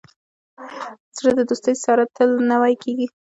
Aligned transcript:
زړه 1.17 1.31
د 1.37 1.41
دوستۍ 1.49 1.75
سره 1.85 2.03
تل 2.15 2.29
نوی 2.51 2.73
کېږي. 2.83 3.07